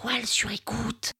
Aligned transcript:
toile 0.00 0.26
sur 0.26 0.50
écoute. 0.50 1.12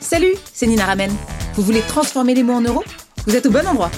Salut, 0.00 0.34
c'est 0.52 0.66
Nina 0.66 0.84
Ramen. 0.84 1.10
Vous 1.54 1.62
voulez 1.62 1.80
transformer 1.82 2.34
les 2.34 2.42
mots 2.42 2.54
en 2.54 2.60
euros? 2.60 2.84
Vous 3.26 3.34
êtes 3.34 3.46
au 3.46 3.50
bon 3.50 3.66
endroit. 3.66 3.90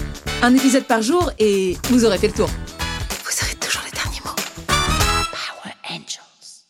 Un 0.43 0.55
épisode 0.55 0.85
par 0.85 1.03
jour 1.03 1.33
et 1.39 1.77
vous 1.91 2.05
aurez 2.05 2.19
fait 2.19 2.29
le 2.29 2.35
tour. 2.35 2.49
Vous 2.49 3.45
aurez 3.45 3.55
toujours 3.57 3.83
les 3.85 3.91
derniers 3.91 4.21
mots. 4.25 4.37
Power 4.67 5.75
Angels. 5.91 6.67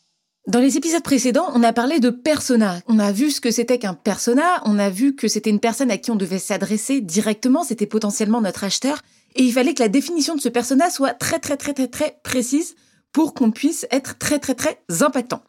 Dans 0.46 0.61
les 0.61 0.79
épisodes 0.79 1.02
précédents, 1.02 1.50
on 1.52 1.62
a 1.62 1.75
parlé 1.75 2.00
de 2.00 2.11
persona. 2.11 2.80
On 2.86 2.98
a 2.98 3.12
vu 3.12 3.30
ce 3.30 3.43
que 3.43 3.50
c'était 3.50 3.79
qu'un 3.79 3.95
persona, 3.95 4.62
on 4.64 4.79
a 4.79 4.88
vu 4.88 5.14
que 5.14 5.29
c'était 5.29 5.50
une 5.50 5.61
personne 5.61 5.91
à 5.91 5.98
qui 5.98 6.11
on 6.11 6.16
devait 6.16 6.38
s'adresser 6.38 7.02
directement, 7.02 7.62
c'était 7.62 7.86
potentiellement 7.86 8.41
notre 8.41 8.64
acheteur, 8.64 9.02
et 9.34 9.43
il 9.43 9.52
fallait 9.52 9.75
que 9.75 9.82
la 9.82 9.88
définition 9.88 10.34
de 10.34 10.41
ce 10.41 10.48
persona 10.48 10.88
soit 10.88 11.12
très 11.12 11.41
très 11.41 11.59
très 11.59 11.75
très 11.75 11.88
très 11.88 12.18
précise 12.23 12.75
pour 13.12 13.34
qu'on 13.34 13.50
puisse 13.50 13.86
être 13.91 14.18
très 14.18 14.39
très 14.39 14.54
très 14.54 14.79
impactant. 15.00 15.43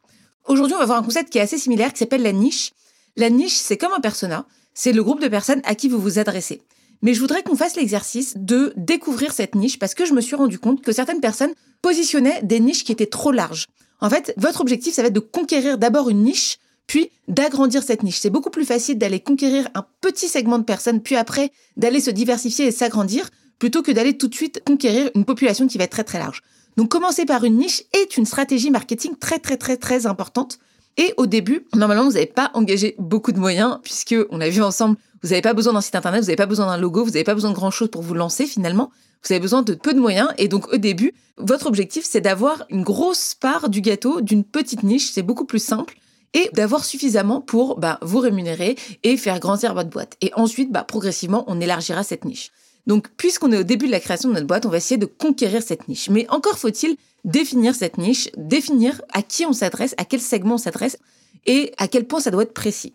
Aujourd'hui, 0.46 0.76
on 0.76 0.80
va 0.80 0.86
voir 0.86 1.00
un 1.00 1.04
concept 1.04 1.30
qui 1.30 1.38
est 1.38 1.42
assez 1.42 1.58
similaire, 1.58 1.92
qui 1.92 2.00
s'appelle 2.00 2.24
la 2.24 2.32
niche. 2.32 2.72
La 3.16 3.30
niche, 3.30 3.56
c'est 3.56 3.78
comme 3.78 3.94
un 3.94 4.00
persona, 4.00 4.46
c'est 4.74 4.94
le 4.94 5.04
groupe 5.04 5.22
de 5.22 5.28
personnes 5.28 5.62
à 5.66 5.76
qui 5.76 5.90
vous 5.90 6.00
vous 6.00 6.20
adressez. 6.20 6.62
Mais 7.02 7.14
je 7.14 7.20
voudrais 7.20 7.44
qu'on 7.44 7.56
fasse 7.56 7.76
l'exercice 7.76 8.34
de 8.38 8.74
découvrir 8.76 9.34
cette 9.34 9.56
niche 9.56 9.80
parce 9.80 9.94
que 9.94 10.06
je 10.06 10.14
me 10.14 10.22
suis 10.22 10.36
rendu 10.36 10.60
compte 10.60 10.82
que 10.82 10.92
certaines 10.92 11.20
personnes 11.20 11.54
positionnaient 11.82 12.42
des 12.44 12.60
niches 12.60 12.84
qui 12.84 12.92
étaient 12.92 13.06
trop 13.06 13.32
larges. 13.32 13.68
En 14.00 14.10
fait, 14.10 14.34
votre 14.38 14.62
objectif, 14.62 14.94
ça 14.94 15.02
va 15.02 15.10
être 15.10 15.14
de 15.14 15.20
conquérir 15.20 15.78
d'abord 15.78 16.10
une 16.10 16.24
niche, 16.24 16.58
puis 16.86 17.12
d'agrandir 17.28 17.84
cette 17.84 18.04
niche. 18.04 18.20
C'est 18.20 18.30
beaucoup 18.30 18.50
plus 18.50 18.66
facile 18.66 18.98
d'aller 18.98 19.20
conquérir 19.20 19.68
un 19.76 19.86
petit 20.02 20.28
segment 20.28 20.60
de 20.60 20.64
personnes, 20.64 21.02
puis 21.02 21.16
après 21.16 21.52
d'aller 21.76 22.00
se 22.00 22.12
diversifier 22.12 22.68
et 22.68 22.72
s'agrandir, 22.72 23.30
plutôt 23.60 23.82
que 23.82 23.92
d'aller 23.92 24.18
tout 24.18 24.28
de 24.28 24.36
suite 24.36 24.62
conquérir 24.66 25.10
une 25.16 25.26
population 25.26 25.68
qui 25.68 25.78
va 25.78 25.84
être 25.84 25.92
très 25.92 26.04
très 26.04 26.20
large. 26.20 26.42
Donc 26.78 26.90
commencer 26.90 27.26
par 27.26 27.44
une 27.44 27.58
niche 27.58 27.84
est 27.94 28.18
une 28.18 28.26
stratégie 28.26 28.70
marketing 28.70 29.16
très 29.20 29.40
très 29.40 29.58
très 29.58 29.78
très 29.78 30.06
importante. 30.06 30.60
Et 30.98 31.14
au 31.18 31.26
début, 31.26 31.66
normalement, 31.76 32.06
vous 32.06 32.14
n'avez 32.14 32.28
pas 32.28 32.52
engagé 32.54 32.96
beaucoup 32.98 33.32
de 33.32 33.40
moyens, 33.40 33.80
puisque 33.84 34.16
on 34.32 34.42
a 34.42 34.50
vu 34.50 34.64
ensemble, 34.64 34.98
vous 35.22 35.30
n'avez 35.30 35.42
pas 35.42 35.54
besoin 35.54 35.74
d'un 35.74 35.82
site 35.82 35.96
internet, 35.96 36.22
vous 36.22 36.28
n'avez 36.28 36.38
pas 36.38 36.46
besoin 36.46 36.68
d'un 36.68 36.78
logo, 36.78 37.04
vous 37.04 37.12
n'avez 37.12 37.24
pas 37.24 37.34
besoin 37.34 37.52
de 37.52 37.56
grand 37.56 37.72
chose 37.72 37.90
pour 37.90 38.02
vous 38.02 38.14
lancer 38.14 38.46
finalement. 38.46 38.92
Vous 39.24 39.34
avez 39.34 39.40
besoin 39.40 39.64
de 39.64 39.74
peu 39.74 39.94
de 39.94 40.00
moyens. 40.00 40.30
Et 40.38 40.48
donc 40.48 40.72
au 40.72 40.78
début, 40.78 41.14
votre 41.38 41.66
objectif, 41.66 42.06
c'est 42.08 42.22
d'avoir 42.22 42.66
une 42.70 42.84
grosse 42.84 43.34
part 43.34 43.70
du 43.70 43.82
gâteau 43.82 44.22
d'une 44.22 44.44
petite 44.44 44.84
niche. 44.84 45.12
C'est 45.12 45.24
beaucoup 45.24 45.46
plus 45.46 45.64
simple 45.64 45.98
et 46.34 46.50
d'avoir 46.54 46.86
suffisamment 46.86 47.42
pour 47.42 47.80
bah, 47.80 47.98
vous 48.02 48.20
rémunérer 48.20 48.76
et 49.04 49.18
faire 49.18 49.40
grandir 49.40 49.74
votre 49.74 49.90
boîte. 49.90 50.16
Et 50.22 50.32
ensuite, 50.36 50.72
bah, 50.72 50.84
progressivement, 50.84 51.44
on 51.48 51.60
élargira 51.60 52.04
cette 52.04 52.26
niche. 52.26 52.52
Donc, 52.88 53.10
puisqu'on 53.18 53.52
est 53.52 53.58
au 53.58 53.64
début 53.64 53.86
de 53.86 53.92
la 53.92 54.00
création 54.00 54.30
de 54.30 54.34
notre 54.34 54.48
boîte, 54.48 54.66
on 54.66 54.70
va 54.70 54.78
essayer 54.78 54.98
de 54.98 55.06
conquérir 55.06 55.62
cette 55.62 55.88
niche. 55.88 56.10
Mais 56.10 56.26
encore 56.30 56.58
faut-il 56.58 56.96
définir 57.26 57.76
cette 57.76 57.98
niche, 57.98 58.30
définir 58.38 59.02
à 59.12 59.22
qui 59.22 59.46
on 59.46 59.54
s'adresse, 59.54 59.94
à 59.98 60.06
quel 60.06 60.22
segment 60.22 60.56
on 60.56 60.58
s'adresse 60.58 60.98
et 61.46 61.74
à 61.78 61.88
quel 61.88 62.06
point 62.06 62.22
ça 62.22 62.32
doit 62.32 62.44
être 62.44 62.54
précis. 62.54 62.94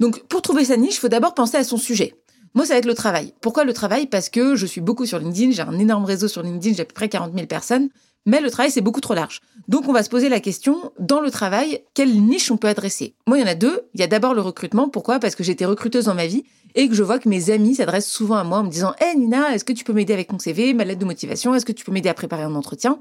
Donc, 0.00 0.24
pour 0.24 0.42
trouver 0.42 0.64
sa 0.64 0.76
niche, 0.76 0.96
il 0.96 0.98
faut 0.98 1.08
d'abord 1.08 1.34
penser 1.34 1.58
à 1.58 1.64
son 1.64 1.76
sujet. 1.76 2.16
Moi, 2.54 2.64
ça 2.64 2.72
va 2.74 2.78
être 2.78 2.86
le 2.86 2.94
travail. 2.94 3.34
Pourquoi 3.40 3.64
le 3.64 3.72
travail? 3.72 4.06
Parce 4.06 4.28
que 4.28 4.56
je 4.56 4.64
suis 4.64 4.80
beaucoup 4.80 5.06
sur 5.06 5.18
LinkedIn, 5.18 5.52
j'ai 5.52 5.62
un 5.62 5.78
énorme 5.78 6.04
réseau 6.04 6.28
sur 6.28 6.42
LinkedIn, 6.42 6.76
j'ai 6.76 6.82
à 6.82 6.86
peu 6.86 6.94
près 6.94 7.08
40 7.08 7.34
000 7.34 7.46
personnes, 7.46 7.90
mais 8.26 8.40
le 8.40 8.50
travail, 8.50 8.70
c'est 8.70 8.80
beaucoup 8.80 9.00
trop 9.00 9.14
large. 9.14 9.40
Donc, 9.68 9.88
on 9.88 9.92
va 9.92 10.02
se 10.02 10.08
poser 10.08 10.28
la 10.28 10.40
question, 10.40 10.92
dans 10.98 11.20
le 11.20 11.30
travail, 11.30 11.82
quelle 11.94 12.22
niche 12.22 12.50
on 12.50 12.56
peut 12.56 12.68
adresser? 12.68 13.14
Moi, 13.26 13.38
il 13.38 13.40
y 13.42 13.44
en 13.44 13.48
a 13.48 13.54
deux. 13.54 13.82
Il 13.94 14.00
y 14.00 14.02
a 14.02 14.06
d'abord 14.06 14.34
le 14.34 14.40
recrutement. 14.40 14.88
Pourquoi? 14.88 15.18
Parce 15.18 15.34
que 15.34 15.44
j'étais 15.44 15.64
recruteuse 15.64 16.06
dans 16.06 16.14
ma 16.14 16.26
vie 16.26 16.44
et 16.74 16.88
que 16.88 16.94
je 16.94 17.02
vois 17.02 17.18
que 17.18 17.28
mes 17.28 17.50
amis 17.50 17.76
s'adressent 17.76 18.10
souvent 18.10 18.36
à 18.36 18.44
moi 18.44 18.58
en 18.58 18.64
me 18.64 18.70
disant 18.70 18.94
Hé 19.00 19.16
Nina, 19.16 19.54
est-ce 19.54 19.64
que 19.64 19.72
tu 19.72 19.84
peux 19.84 19.92
m'aider 19.92 20.12
avec 20.12 20.32
mon 20.32 20.38
CV, 20.38 20.74
ma 20.74 20.84
lettre 20.84 21.00
de 21.00 21.04
motivation 21.04 21.54
Est-ce 21.54 21.66
que 21.66 21.72
tu 21.72 21.84
peux 21.84 21.92
m'aider 21.92 22.08
à 22.08 22.14
préparer 22.14 22.42
un 22.42 22.54
entretien? 22.54 23.00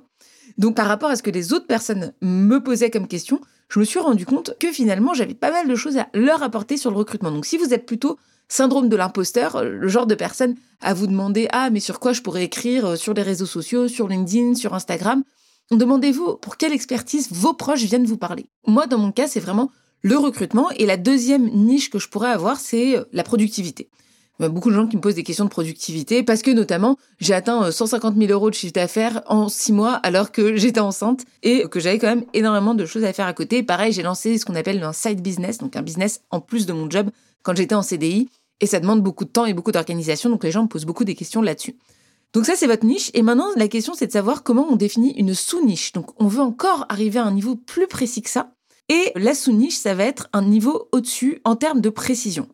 Donc 0.58 0.75
par 0.75 0.88
rapport 0.88 1.09
à 1.09 1.16
ce 1.16 1.23
que 1.23 1.31
les 1.31 1.53
autres 1.53 1.67
personnes 1.67 2.13
me 2.22 2.59
posaient 2.59 2.89
comme 2.89 3.08
question, 3.08 3.41
je 3.69 3.80
me 3.80 3.86
suis 3.86 3.99
rendu 3.99 4.25
compte 4.25 4.55
que 4.59 4.72
finalement 4.72 5.13
j'avais 5.13 5.33
pas 5.33 5.52
mal 5.52 5.67
de 5.67 5.75
choses 5.75 5.97
à 5.97 6.08
leur 6.13 6.44
apporter 6.44 6.77
sur 6.77 6.91
le 6.91 6.97
recrutement. 6.97 7.31
Donc 7.31 7.45
si 7.45 7.58
vous 7.58 7.73
êtes 7.73 7.86
plutôt 7.86 8.17
syndrome 8.47 8.89
de 8.89 8.95
l'imposteur, 8.95 9.64
le 9.64 9.88
genre 9.88 10.08
de 10.08 10.15
personne 10.15 10.55
à 10.81 10.93
vous 10.93 11.08
demander 11.08 11.48
Ah, 11.52 11.70
mais 11.70 11.80
sur 11.80 11.99
quoi 11.99 12.14
je 12.14 12.21
pourrais 12.21 12.43
écrire 12.43 12.86
euh, 12.86 12.95
sur 12.95 13.14
les 13.14 13.23
réseaux 13.23 13.45
sociaux, 13.45 13.87
sur 13.87 14.08
LinkedIn, 14.08 14.55
sur 14.55 14.73
Instagram 14.73 15.23
Demandez-vous 15.71 16.36
pour 16.37 16.58
quelle 16.58 16.73
expertise 16.73 17.31
vos 17.31 17.54
proches 17.54 17.83
viennent 17.83 18.05
vous 18.05 18.17
parler. 18.17 18.45
Moi, 18.67 18.86
dans 18.86 18.98
mon 18.98 19.11
cas, 19.11 19.27
c'est 19.27 19.39
vraiment 19.39 19.71
le 20.02 20.17
recrutement. 20.17 20.70
Et 20.71 20.86
la 20.86 20.98
deuxième 20.98 21.49
niche 21.49 21.89
que 21.89 21.99
je 21.99 22.10
pourrais 22.10 22.30
avoir, 22.30 22.60
c'est 22.60 22.98
euh, 22.98 23.05
la 23.11 23.23
productivité. 23.23 23.89
A 24.39 24.49
beaucoup 24.49 24.71
de 24.71 24.76
gens 24.76 24.88
qui 24.88 24.98
me 24.98 25.02
posent 25.02 25.16
des 25.16 25.23
questions 25.23 25.45
de 25.45 25.49
productivité 25.49 26.23
parce 26.23 26.42
que 26.42 26.52
notamment 26.52 26.98
j'ai 27.20 27.33
atteint 27.33 27.71
150 27.71 28.16
euh, 28.16 28.20
000 28.20 28.32
euros 28.32 28.49
de 28.49 28.55
chiffre 28.55 28.73
d'affaires 28.73 29.21
en 29.27 29.48
six 29.48 29.71
mois 29.71 29.94
alors 29.94 30.32
que 30.32 30.55
j'étais 30.58 30.80
enceinte 30.80 31.23
et 31.44 31.64
que 31.70 31.80
j'avais 31.80 31.99
quand 31.99 32.08
même 32.08 32.26
énormément 32.33 32.73
de 32.73 32.86
choses 32.86 33.04
à 33.04 33.14
faire 33.14 33.27
à 33.27 33.33
côté. 33.33 33.64
Pareil, 33.64 33.93
j'ai 33.93 34.02
lancé 34.02 34.38
ce 34.38 34.45
qu'on 34.45 34.55
appelle 34.55 34.83
un 34.83 34.92
side 34.92 35.22
business, 35.22 35.60
donc 35.60 35.76
un 35.76 35.82
business 35.82 36.22
en 36.32 36.42
plus 36.42 36.66
de 36.66 36.73
mon 36.73 36.89
job 36.89 37.10
quand 37.43 37.55
j'étais 37.55 37.76
en 37.76 37.83
CDI 37.83 38.27
et 38.60 38.66
ça 38.66 38.80
demande 38.80 39.02
beaucoup 39.02 39.23
de 39.23 39.30
temps 39.30 39.45
et 39.45 39.54
beaucoup 39.54 39.72
d'organisation 39.72 40.30
donc 40.30 40.43
les 40.43 40.52
gens 40.52 40.64
me 40.64 40.67
posent 40.67 40.86
beaucoup 40.86 41.04
des 41.04 41.16
questions 41.16 41.42
là-dessus. 41.42 41.77
Donc 42.33 42.45
ça 42.45 42.55
c'est 42.55 42.67
votre 42.67 42.86
niche 42.86 43.11
et 43.14 43.22
maintenant 43.22 43.48
la 43.55 43.67
question 43.67 43.93
c'est 43.95 44.08
de 44.08 44.11
savoir 44.11 44.43
comment 44.43 44.67
on 44.70 44.76
définit 44.76 45.14
une 45.17 45.36
sous-niche. 45.36 45.93
Donc 45.93 46.10
on 46.20 46.27
veut 46.27 46.42
encore 46.42 46.86
arriver 46.89 47.20
à 47.20 47.26
un 47.26 47.32
niveau 47.32 47.55
plus 47.55 47.88
précis 47.88 48.23
que 48.23 48.30
ça 48.30 48.52
et 48.89 49.11
la 49.16 49.33
sous-niche, 49.33 49.77
ça 49.77 49.93
va 49.93 50.04
être 50.04 50.27
un 50.33 50.42
niveau 50.42 50.89
au-dessus 50.92 51.39
en 51.45 51.55
termes 51.55 51.80
de 51.80 51.89
précision. 51.89 52.48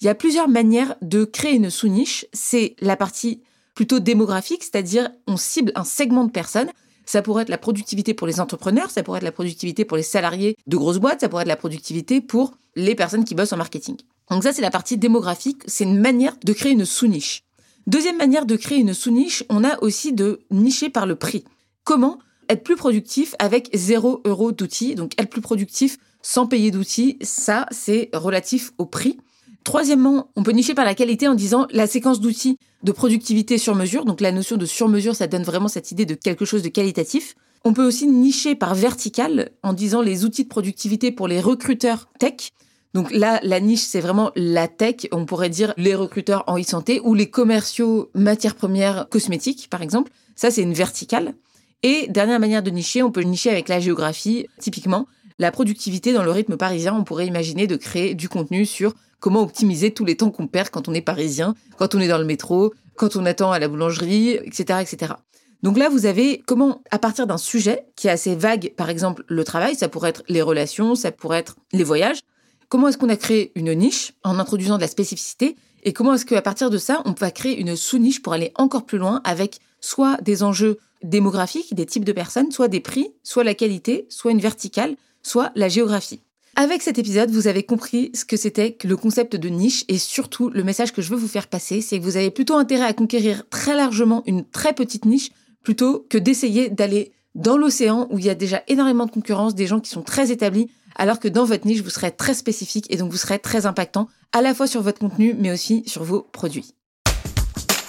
Il 0.00 0.04
y 0.04 0.08
a 0.08 0.14
plusieurs 0.14 0.48
manières 0.48 0.94
de 1.00 1.24
créer 1.24 1.54
une 1.54 1.70
sous-niche. 1.70 2.26
C'est 2.32 2.76
la 2.80 2.96
partie 2.96 3.42
plutôt 3.74 3.98
démographique, 3.98 4.62
c'est-à-dire 4.62 5.10
on 5.26 5.36
cible 5.36 5.72
un 5.74 5.84
segment 5.84 6.24
de 6.24 6.30
personnes. 6.30 6.70
Ça 7.04 7.22
pourrait 7.22 7.42
être 7.42 7.48
la 7.48 7.58
productivité 7.58 8.14
pour 8.14 8.26
les 8.26 8.40
entrepreneurs, 8.40 8.90
ça 8.90 9.02
pourrait 9.02 9.18
être 9.18 9.24
la 9.24 9.32
productivité 9.32 9.84
pour 9.84 9.96
les 9.96 10.02
salariés 10.02 10.56
de 10.66 10.76
grosses 10.76 10.98
boîtes, 10.98 11.20
ça 11.20 11.28
pourrait 11.28 11.42
être 11.42 11.48
la 11.48 11.56
productivité 11.56 12.20
pour 12.20 12.54
les 12.74 12.96
personnes 12.96 13.24
qui 13.24 13.36
bossent 13.36 13.52
en 13.52 13.56
marketing. 13.56 13.96
Donc 14.28 14.42
ça, 14.42 14.52
c'est 14.52 14.62
la 14.62 14.72
partie 14.72 14.98
démographique, 14.98 15.62
c'est 15.66 15.84
une 15.84 16.00
manière 16.00 16.36
de 16.44 16.52
créer 16.52 16.72
une 16.72 16.84
sous-niche. 16.84 17.44
Deuxième 17.86 18.16
manière 18.16 18.44
de 18.44 18.56
créer 18.56 18.78
une 18.78 18.92
sous-niche, 18.92 19.44
on 19.48 19.62
a 19.62 19.80
aussi 19.82 20.12
de 20.12 20.40
nicher 20.50 20.90
par 20.90 21.06
le 21.06 21.14
prix. 21.14 21.44
Comment 21.84 22.18
être 22.48 22.64
plus 22.64 22.74
productif 22.74 23.36
avec 23.38 23.70
0 23.72 24.22
euros 24.24 24.50
d'outils? 24.50 24.96
Donc 24.96 25.12
être 25.20 25.30
plus 25.30 25.40
productif 25.40 25.98
sans 26.22 26.48
payer 26.48 26.72
d'outils, 26.72 27.18
ça 27.22 27.66
c'est 27.70 28.10
relatif 28.12 28.72
au 28.78 28.86
prix. 28.86 29.18
Troisièmement, 29.66 30.28
on 30.36 30.44
peut 30.44 30.52
nicher 30.52 30.74
par 30.74 30.84
la 30.84 30.94
qualité 30.94 31.26
en 31.26 31.34
disant 31.34 31.66
la 31.72 31.88
séquence 31.88 32.20
d'outils 32.20 32.56
de 32.84 32.92
productivité 32.92 33.58
sur 33.58 33.74
mesure. 33.74 34.04
Donc 34.04 34.20
la 34.20 34.30
notion 34.30 34.56
de 34.56 34.64
sur 34.64 34.86
mesure, 34.86 35.16
ça 35.16 35.26
donne 35.26 35.42
vraiment 35.42 35.66
cette 35.66 35.90
idée 35.90 36.06
de 36.06 36.14
quelque 36.14 36.44
chose 36.44 36.62
de 36.62 36.68
qualitatif. 36.68 37.34
On 37.64 37.72
peut 37.72 37.84
aussi 37.84 38.06
nicher 38.06 38.54
par 38.54 38.76
vertical 38.76 39.50
en 39.64 39.72
disant 39.72 40.02
les 40.02 40.24
outils 40.24 40.44
de 40.44 40.48
productivité 40.48 41.10
pour 41.10 41.26
les 41.26 41.40
recruteurs 41.40 42.08
tech. 42.20 42.52
Donc 42.94 43.10
là, 43.10 43.40
la 43.42 43.58
niche, 43.58 43.80
c'est 43.80 44.00
vraiment 44.00 44.30
la 44.36 44.68
tech. 44.68 45.08
On 45.10 45.26
pourrait 45.26 45.50
dire 45.50 45.74
les 45.76 45.96
recruteurs 45.96 46.44
en 46.46 46.60
e-santé 46.60 47.00
ou 47.02 47.14
les 47.14 47.28
commerciaux 47.28 48.08
matières 48.14 48.54
premières 48.54 49.08
cosmétiques, 49.08 49.66
par 49.68 49.82
exemple. 49.82 50.12
Ça, 50.36 50.52
c'est 50.52 50.62
une 50.62 50.74
verticale. 50.74 51.34
Et 51.82 52.06
dernière 52.06 52.38
manière 52.38 52.62
de 52.62 52.70
nicher, 52.70 53.02
on 53.02 53.10
peut 53.10 53.22
nicher 53.22 53.50
avec 53.50 53.68
la 53.68 53.80
géographie. 53.80 54.46
Typiquement, 54.60 55.08
la 55.40 55.50
productivité 55.50 56.12
dans 56.12 56.22
le 56.22 56.30
rythme 56.30 56.56
parisien, 56.56 56.94
on 56.94 57.02
pourrait 57.02 57.26
imaginer 57.26 57.66
de 57.66 57.74
créer 57.74 58.14
du 58.14 58.28
contenu 58.28 58.64
sur 58.64 58.94
comment 59.20 59.42
optimiser 59.42 59.92
tous 59.92 60.04
les 60.04 60.16
temps 60.16 60.30
qu'on 60.30 60.46
perd 60.46 60.70
quand 60.70 60.88
on 60.88 60.94
est 60.94 61.00
parisien, 61.00 61.54
quand 61.78 61.94
on 61.94 62.00
est 62.00 62.08
dans 62.08 62.18
le 62.18 62.24
métro, 62.24 62.72
quand 62.96 63.16
on 63.16 63.26
attend 63.26 63.52
à 63.52 63.58
la 63.58 63.68
boulangerie, 63.68 64.30
etc., 64.30 64.80
etc. 64.80 65.14
Donc 65.62 65.78
là, 65.78 65.88
vous 65.88 66.06
avez 66.06 66.42
comment, 66.46 66.82
à 66.90 66.98
partir 66.98 67.26
d'un 67.26 67.38
sujet 67.38 67.86
qui 67.96 68.08
est 68.08 68.10
assez 68.10 68.34
vague, 68.34 68.72
par 68.76 68.90
exemple 68.90 69.24
le 69.28 69.44
travail, 69.44 69.74
ça 69.74 69.88
pourrait 69.88 70.10
être 70.10 70.22
les 70.28 70.42
relations, 70.42 70.94
ça 70.94 71.10
pourrait 71.12 71.38
être 71.38 71.56
les 71.72 71.84
voyages, 71.84 72.20
comment 72.68 72.88
est-ce 72.88 72.98
qu'on 72.98 73.08
a 73.08 73.16
créé 73.16 73.52
une 73.54 73.72
niche 73.74 74.12
en 74.22 74.38
introduisant 74.38 74.76
de 74.76 74.82
la 74.82 74.88
spécificité 74.88 75.56
et 75.82 75.92
comment 75.92 76.14
est-ce 76.14 76.26
qu'à 76.26 76.42
partir 76.42 76.68
de 76.68 76.78
ça, 76.78 77.02
on 77.04 77.12
va 77.12 77.30
créer 77.30 77.58
une 77.60 77.76
sous-niche 77.76 78.20
pour 78.20 78.32
aller 78.32 78.50
encore 78.56 78.86
plus 78.86 78.98
loin 78.98 79.20
avec 79.24 79.60
soit 79.80 80.20
des 80.20 80.42
enjeux 80.42 80.78
démographiques, 81.02 81.74
des 81.74 81.86
types 81.86 82.04
de 82.04 82.12
personnes, 82.12 82.50
soit 82.50 82.68
des 82.68 82.80
prix, 82.80 83.08
soit 83.22 83.44
la 83.44 83.54
qualité, 83.54 84.06
soit 84.08 84.32
une 84.32 84.40
verticale, 84.40 84.96
soit 85.22 85.52
la 85.54 85.68
géographie. 85.68 86.20
Avec 86.58 86.80
cet 86.80 86.98
épisode, 86.98 87.30
vous 87.30 87.48
avez 87.48 87.64
compris 87.64 88.10
ce 88.14 88.24
que 88.24 88.38
c'était 88.38 88.72
que 88.72 88.88
le 88.88 88.96
concept 88.96 89.36
de 89.36 89.50
niche 89.50 89.84
et 89.88 89.98
surtout 89.98 90.48
le 90.48 90.64
message 90.64 90.90
que 90.90 91.02
je 91.02 91.10
veux 91.10 91.18
vous 91.18 91.28
faire 91.28 91.48
passer, 91.48 91.82
c'est 91.82 91.98
que 91.98 92.02
vous 92.02 92.16
avez 92.16 92.30
plutôt 92.30 92.56
intérêt 92.56 92.86
à 92.86 92.94
conquérir 92.94 93.46
très 93.50 93.76
largement 93.76 94.22
une 94.26 94.42
très 94.42 94.72
petite 94.72 95.04
niche 95.04 95.28
plutôt 95.62 96.06
que 96.08 96.16
d'essayer 96.16 96.70
d'aller 96.70 97.12
dans 97.34 97.58
l'océan 97.58 98.08
où 98.10 98.18
il 98.18 98.24
y 98.24 98.30
a 98.30 98.34
déjà 98.34 98.62
énormément 98.68 99.04
de 99.04 99.10
concurrence, 99.10 99.54
des 99.54 99.66
gens 99.66 99.80
qui 99.80 99.90
sont 99.90 100.00
très 100.00 100.32
établis, 100.32 100.70
alors 100.94 101.20
que 101.20 101.28
dans 101.28 101.44
votre 101.44 101.66
niche, 101.66 101.82
vous 101.82 101.90
serez 101.90 102.10
très 102.10 102.32
spécifique 102.32 102.86
et 102.88 102.96
donc 102.96 103.10
vous 103.10 103.18
serez 103.18 103.38
très 103.38 103.66
impactant 103.66 104.08
à 104.32 104.40
la 104.40 104.54
fois 104.54 104.66
sur 104.66 104.80
votre 104.80 104.98
contenu 104.98 105.34
mais 105.38 105.52
aussi 105.52 105.82
sur 105.86 106.04
vos 106.04 106.22
produits. 106.22 106.72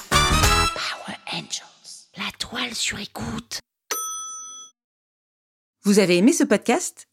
Power 0.09 1.17
Angels. 1.31 2.09
La 2.17 2.29
toile 2.37 2.75
sur 2.75 2.99
écoute. 2.99 3.61
Vous 5.83 5.99
avez 5.99 6.17
aimé 6.17 6.33
ce 6.33 6.43
podcast? 6.43 7.06